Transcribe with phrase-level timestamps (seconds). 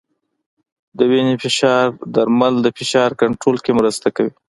[0.97, 4.31] د وینې فشار درمل د فشار کنټرول کې مرسته کوي.